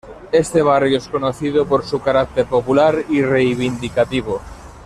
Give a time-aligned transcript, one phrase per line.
[0.31, 4.41] Este barrio es conocido por su carácter popular y reivindicativo.